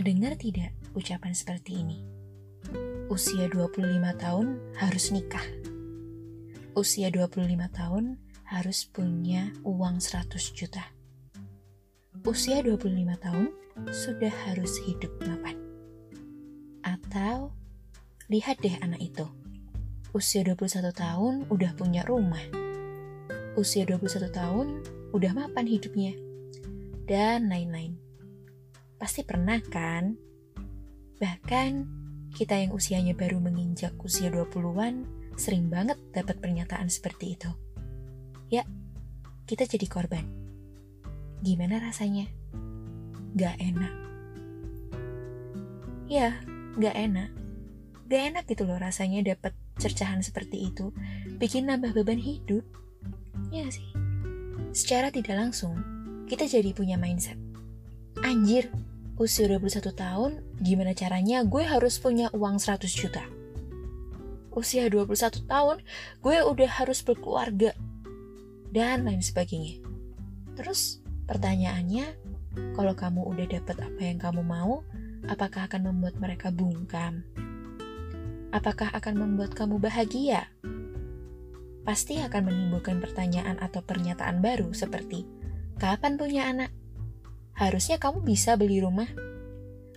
[0.00, 2.00] Pernah dengar tidak ucapan seperti ini?
[3.12, 3.84] Usia 25
[4.16, 5.44] tahun harus nikah.
[6.72, 7.36] Usia 25
[7.68, 8.16] tahun
[8.48, 10.88] harus punya uang 100 juta.
[12.24, 12.80] Usia 25
[13.20, 13.52] tahun
[13.92, 15.60] sudah harus hidup mapan.
[16.80, 17.52] Atau
[18.32, 19.28] lihat deh anak itu.
[20.16, 22.40] Usia 21 tahun udah punya rumah.
[23.52, 24.80] Usia 21 tahun
[25.12, 26.16] udah mapan hidupnya.
[27.04, 28.09] Dan lain-lain.
[29.00, 30.12] Pasti pernah kan?
[31.16, 31.70] Bahkan
[32.36, 35.08] kita yang usianya baru menginjak usia 20-an
[35.40, 37.48] sering banget dapat pernyataan seperti itu.
[38.52, 38.68] Ya,
[39.48, 40.28] kita jadi korban.
[41.40, 42.28] Gimana rasanya?
[43.40, 43.94] Gak enak.
[46.12, 46.36] Ya,
[46.76, 47.32] gak enak.
[48.12, 50.92] Gak enak gitu loh rasanya dapat cercahan seperti itu.
[51.40, 52.68] Bikin nambah beban hidup.
[53.48, 53.88] Ya sih.
[54.76, 55.80] Secara tidak langsung,
[56.28, 57.40] kita jadi punya mindset.
[58.20, 58.68] Anjir,
[59.20, 63.20] usia 21 tahun, gimana caranya gue harus punya uang 100 juta?
[64.48, 65.84] Usia 21 tahun,
[66.24, 67.76] gue udah harus berkeluarga.
[68.72, 69.84] Dan lain sebagainya.
[70.56, 72.16] Terus, pertanyaannya,
[72.72, 74.88] kalau kamu udah dapat apa yang kamu mau,
[75.28, 77.20] apakah akan membuat mereka bungkam?
[78.56, 80.48] Apakah akan membuat kamu bahagia?
[81.84, 85.28] Pasti akan menimbulkan pertanyaan atau pernyataan baru seperti,
[85.76, 86.79] kapan punya anak?
[87.60, 89.04] Harusnya kamu bisa beli rumah.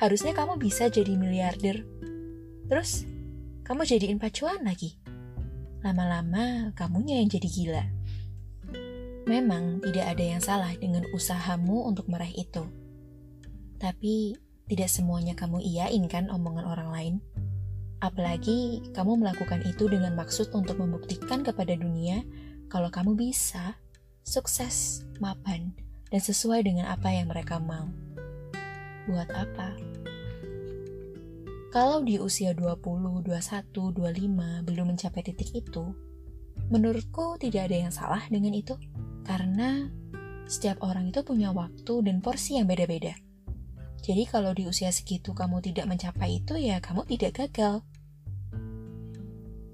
[0.00, 1.84] Harusnya kamu bisa jadi miliarder.
[2.72, 3.04] Terus,
[3.68, 4.96] kamu jadiin pacuan lagi.
[5.84, 7.84] Lama-lama, kamunya yang jadi gila.
[9.28, 12.64] Memang tidak ada yang salah dengan usahamu untuk meraih itu.
[13.76, 17.14] Tapi, tidak semuanya kamu iyain kan omongan orang lain.
[18.00, 22.24] Apalagi kamu melakukan itu dengan maksud untuk membuktikan kepada dunia
[22.72, 23.76] kalau kamu bisa,
[24.24, 25.76] sukses, mapan,
[26.10, 27.88] dan sesuai dengan apa yang mereka mau.
[29.06, 29.74] Buat apa?
[31.70, 35.94] Kalau di usia 20, 21, 25 belum mencapai titik itu,
[36.66, 38.74] menurutku tidak ada yang salah dengan itu.
[39.22, 39.86] Karena
[40.50, 43.14] setiap orang itu punya waktu dan porsi yang beda-beda.
[44.02, 47.86] Jadi kalau di usia segitu kamu tidak mencapai itu ya kamu tidak gagal.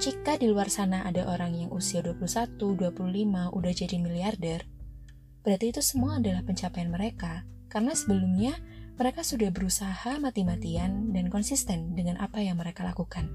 [0.00, 4.64] Jika di luar sana ada orang yang usia 21, 25 udah jadi miliarder,
[5.42, 8.54] berarti itu semua adalah pencapaian mereka, karena sebelumnya
[9.00, 13.26] mereka sudah berusaha mati-matian dan konsisten dengan apa yang mereka lakukan.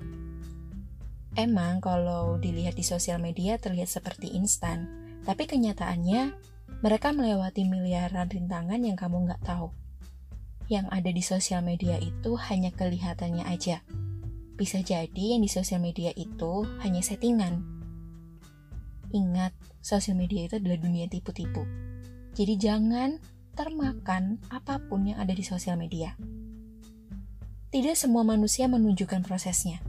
[1.35, 4.87] Emang kalau dilihat di sosial media terlihat seperti instan,
[5.27, 6.33] tapi kenyataannya
[6.81, 9.69] mereka melewati miliaran rintangan yang kamu nggak tahu.
[10.71, 13.83] Yang ada di sosial media itu hanya kelihatannya aja.
[14.57, 17.61] Bisa jadi yang di sosial media itu hanya settingan.
[19.13, 21.63] Ingat, sosial media itu adalah dunia tipu-tipu
[22.37, 23.17] jadi jangan
[23.57, 26.13] termakan apa pun yang ada di sosial media.
[27.73, 29.81] Tidak semua manusia menunjukkan prosesnya.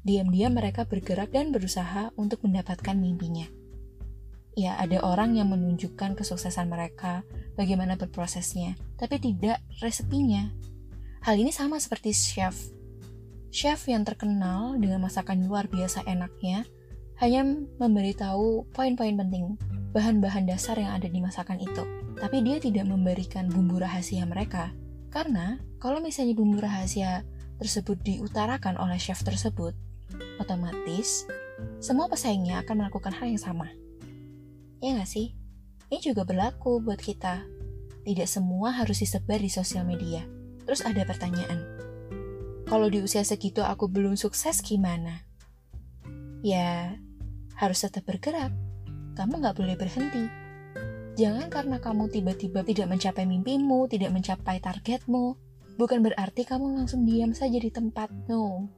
[0.00, 3.44] Diam-diam mereka bergerak dan berusaha untuk mendapatkan mimpinya.
[4.56, 7.20] Ya, ada orang yang menunjukkan kesuksesan mereka,
[7.60, 10.48] bagaimana berprosesnya, tapi tidak resepinya.
[11.28, 12.56] Hal ini sama seperti chef.
[13.52, 16.64] Chef yang terkenal dengan masakan luar biasa enaknya
[17.16, 17.42] hanya
[17.80, 19.56] memberitahu poin-poin penting
[19.96, 21.82] bahan-bahan dasar yang ada di masakan itu.
[22.16, 24.72] Tapi dia tidak memberikan bumbu rahasia mereka.
[25.08, 27.24] Karena kalau misalnya bumbu rahasia
[27.56, 29.72] tersebut diutarakan oleh chef tersebut,
[30.36, 31.24] otomatis
[31.80, 33.72] semua pesaingnya akan melakukan hal yang sama.
[34.84, 35.32] Ya nggak sih?
[35.88, 37.48] Ini juga berlaku buat kita.
[38.04, 40.24] Tidak semua harus disebar di sosial media.
[40.68, 41.64] Terus ada pertanyaan.
[42.66, 45.22] Kalau di usia segitu aku belum sukses gimana?
[46.42, 46.98] Ya,
[47.56, 48.52] harus tetap bergerak
[49.16, 50.28] kamu nggak boleh berhenti.
[51.16, 55.32] Jangan karena kamu tiba-tiba tidak mencapai mimpimu, tidak mencapai targetmu,
[55.80, 58.12] bukan berarti kamu langsung diam saja di tempat.
[58.28, 58.68] No.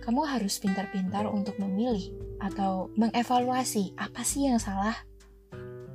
[0.00, 2.08] Kamu harus pintar-pintar untuk memilih
[2.40, 4.96] atau mengevaluasi apa sih yang salah,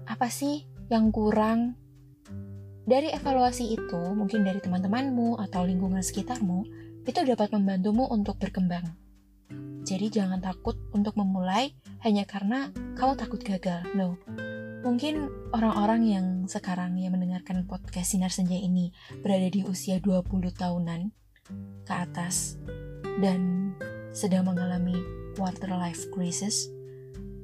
[0.06, 1.74] apa sih yang kurang.
[2.85, 6.69] Dari evaluasi itu, mungkin dari teman-temanmu atau lingkungan sekitarmu,
[7.01, 9.00] itu dapat membantumu untuk berkembang.
[9.91, 11.75] Jadi jangan takut untuk memulai
[12.07, 13.83] hanya karena kamu takut gagal.
[13.91, 14.15] No.
[14.88, 21.11] Mungkin orang-orang yang sekarang yang mendengarkan podcast Sinar Senja ini berada di usia 20 tahunan
[21.83, 22.55] ke atas
[23.19, 23.75] dan
[24.15, 24.95] sedang mengalami
[25.35, 26.71] quarter life crisis.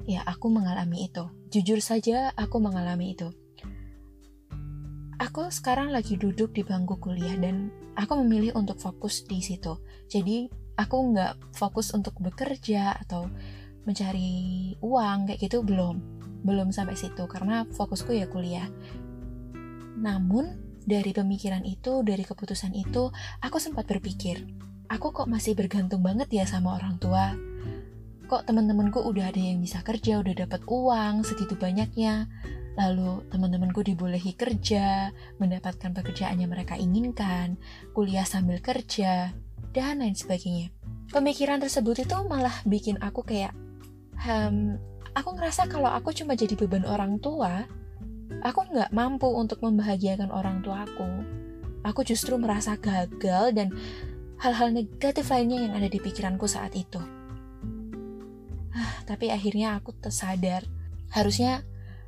[0.07, 1.27] Ya, aku mengalami itu.
[1.51, 3.27] Jujur saja, aku mengalami itu.
[5.19, 9.83] Aku sekarang lagi duduk di bangku kuliah dan aku memilih untuk fokus di situ.
[10.07, 10.47] Jadi
[10.77, 13.27] aku nggak fokus untuk bekerja atau
[13.83, 15.99] mencari uang kayak gitu belum.
[16.45, 18.69] Belum sampai situ karena fokusku ya kuliah.
[19.97, 23.11] Namun dari pemikiran itu, dari keputusan itu,
[23.43, 24.47] aku sempat berpikir,
[24.87, 27.35] aku kok masih bergantung banget ya sama orang tua?
[28.27, 32.31] Kok teman-temanku udah ada yang bisa kerja, udah dapat uang segitu banyaknya,
[32.79, 37.59] lalu teman-temanku dibolehi kerja, mendapatkan pekerjaan yang mereka inginkan,
[37.91, 39.35] kuliah sambil kerja,
[39.77, 40.73] dan lain sebagainya.
[41.13, 43.53] Pemikiran tersebut itu malah bikin aku kayak,
[44.25, 44.81] hmm,
[45.13, 47.69] aku ngerasa kalau aku cuma jadi beban orang tua,
[48.41, 51.05] aku nggak mampu untuk membahagiakan orang tua aku.
[51.85, 53.69] Aku justru merasa gagal dan
[54.41, 56.99] hal-hal negatif lainnya yang ada di pikiranku saat itu.
[58.73, 60.65] Ah, tapi akhirnya aku tersadar,
[61.13, 61.61] harusnya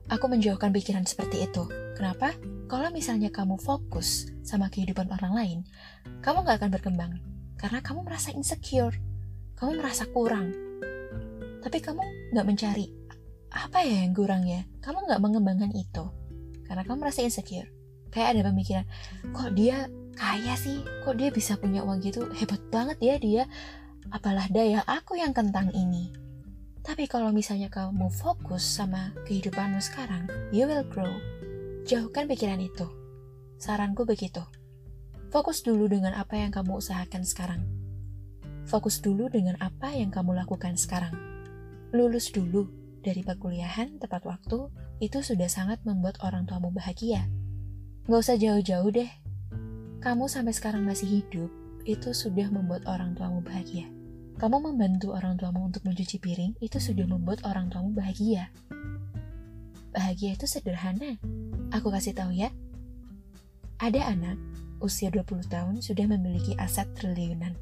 [0.09, 1.69] aku menjauhkan pikiran seperti itu.
[1.95, 2.33] Kenapa?
[2.65, 5.59] Kalau misalnya kamu fokus sama kehidupan orang lain,
[6.25, 7.13] kamu nggak akan berkembang
[7.59, 8.95] karena kamu merasa insecure,
[9.59, 10.55] kamu merasa kurang.
[11.59, 12.87] Tapi kamu nggak mencari
[13.51, 14.63] apa ya yang kurang ya?
[14.79, 16.07] Kamu nggak mengembangkan itu
[16.63, 17.67] karena kamu merasa insecure.
[18.09, 18.85] Kayak ada pemikiran,
[19.35, 19.85] kok dia
[20.17, 20.81] kaya sih?
[21.05, 22.25] Kok dia bisa punya uang gitu?
[22.33, 23.43] Hebat banget ya dia.
[24.09, 26.09] Apalah daya aku yang kentang ini.
[26.81, 31.11] Tapi kalau misalnya kamu fokus sama kehidupanmu sekarang, you will grow.
[31.85, 32.89] Jauhkan pikiran itu.
[33.61, 34.41] Saranku begitu.
[35.29, 37.61] Fokus dulu dengan apa yang kamu usahakan sekarang.
[38.65, 41.13] Fokus dulu dengan apa yang kamu lakukan sekarang.
[41.93, 42.65] Lulus dulu
[43.05, 47.29] dari perkuliahan tepat waktu, itu sudah sangat membuat orang tuamu bahagia.
[48.09, 49.05] Gak usah jauh-jauh deh.
[50.01, 51.53] Kamu sampai sekarang masih hidup,
[51.85, 53.85] itu sudah membuat orang tuamu bahagia.
[54.41, 58.49] Kamu membantu orang tuamu untuk mencuci piring, itu sudah membuat orang tuamu bahagia.
[59.93, 61.21] Bahagia itu sederhana.
[61.69, 62.49] Aku kasih tahu ya.
[63.77, 64.48] Ada anak
[64.79, 67.55] usia 20 tahun sudah memiliki aset triliunan.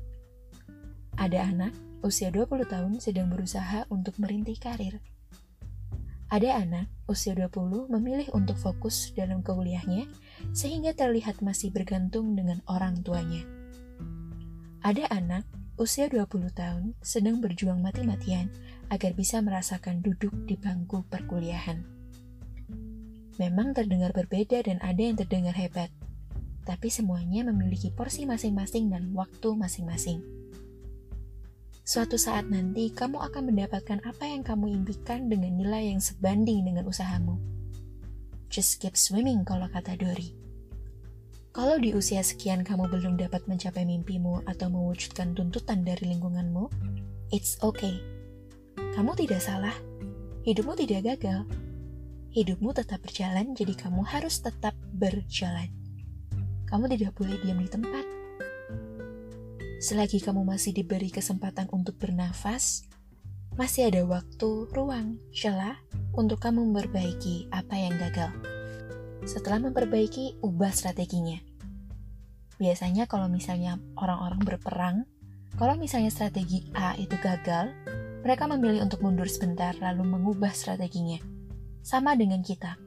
[1.18, 1.74] Ada anak
[2.06, 5.02] usia 20 tahun sedang berusaha untuk merintih karir.
[6.28, 10.06] Ada anak usia 20 memilih untuk fokus dalam kuliahnya
[10.52, 13.48] sehingga terlihat masih bergantung dengan orang tuanya.
[14.84, 15.48] Ada anak
[15.80, 18.52] usia 20 tahun sedang berjuang mati-matian
[18.92, 21.82] agar bisa merasakan duduk di bangku perkuliahan.
[23.38, 25.94] Memang terdengar berbeda dan ada yang terdengar hebat,
[26.68, 30.20] tapi semuanya memiliki porsi masing-masing dan waktu masing-masing.
[31.88, 36.84] Suatu saat nanti, kamu akan mendapatkan apa yang kamu impikan dengan nilai yang sebanding dengan
[36.84, 37.40] usahamu.
[38.52, 40.36] Just keep swimming, kalau kata Dory.
[41.56, 46.68] Kalau di usia sekian kamu belum dapat mencapai mimpimu atau mewujudkan tuntutan dari lingkunganmu,
[47.32, 48.04] it's okay.
[48.76, 49.74] Kamu tidak salah.
[50.44, 51.48] Hidupmu tidak gagal.
[52.36, 55.77] Hidupmu tetap berjalan, jadi kamu harus tetap berjalan
[56.68, 58.06] kamu tidak boleh diam di tempat.
[59.80, 62.84] Selagi kamu masih diberi kesempatan untuk bernafas,
[63.56, 65.80] masih ada waktu, ruang, celah
[66.14, 68.30] untuk kamu memperbaiki apa yang gagal.
[69.24, 71.40] Setelah memperbaiki, ubah strateginya.
[72.58, 74.98] Biasanya kalau misalnya orang-orang berperang,
[75.58, 77.74] kalau misalnya strategi A itu gagal,
[78.26, 81.22] mereka memilih untuk mundur sebentar lalu mengubah strateginya.
[81.86, 82.87] Sama dengan kita.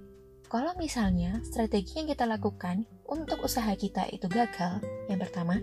[0.51, 5.63] Kalau misalnya strategi yang kita lakukan untuk usaha kita itu gagal, yang pertama,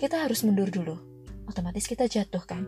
[0.00, 0.96] kita harus mundur dulu.
[1.44, 2.64] Otomatis kita jatuh kan?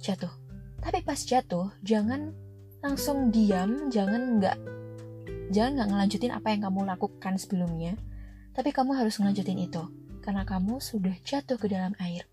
[0.00, 0.32] Jatuh.
[0.80, 2.32] Tapi pas jatuh, jangan
[2.80, 4.56] langsung diam, jangan nggak
[5.52, 8.00] jangan nggak ngelanjutin apa yang kamu lakukan sebelumnya,
[8.56, 9.84] tapi kamu harus ngelanjutin itu
[10.24, 12.24] karena kamu sudah jatuh ke dalam air.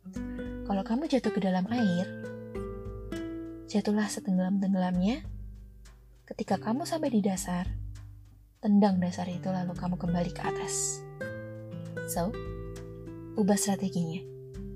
[0.64, 2.08] Kalau kamu jatuh ke dalam air,
[3.68, 5.28] jatuhlah setenggelam-tenggelamnya.
[6.32, 7.81] Ketika kamu sampai di dasar,
[8.62, 11.02] tendang dasar itu lalu kamu kembali ke atas.
[12.06, 12.30] So,
[13.34, 14.22] ubah strateginya.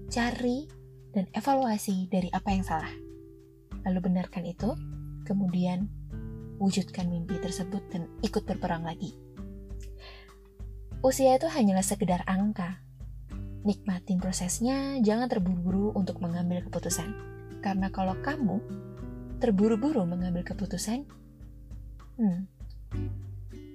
[0.10, 0.66] Cari
[1.14, 2.90] dan evaluasi dari apa yang salah.
[3.86, 4.74] Lalu benarkan itu,
[5.30, 5.86] kemudian
[6.58, 9.14] wujudkan mimpi tersebut dan ikut berperang lagi.
[11.06, 12.82] Usia itu hanyalah sekedar angka.
[13.66, 17.14] Nikmatin prosesnya, jangan terburu-buru untuk mengambil keputusan.
[17.62, 18.62] Karena kalau kamu
[19.38, 21.06] terburu-buru mengambil keputusan,
[22.18, 22.50] hmm,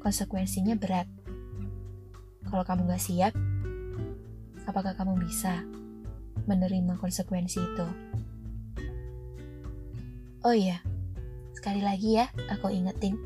[0.00, 1.06] konsekuensinya berat.
[2.48, 3.32] Kalau kamu gak siap,
[4.66, 5.62] apakah kamu bisa
[6.48, 7.86] menerima konsekuensi itu?
[10.40, 10.80] Oh iya,
[11.52, 13.20] sekali lagi ya, aku ingetin.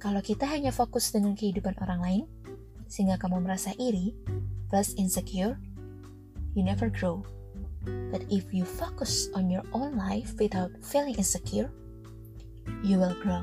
[0.00, 2.24] Kalau kita hanya fokus dengan kehidupan orang lain,
[2.88, 4.14] sehingga kamu merasa iri,
[4.70, 5.58] plus insecure,
[6.54, 7.20] you never grow.
[8.14, 11.68] But if you focus on your own life without feeling insecure,
[12.86, 13.42] you will grow.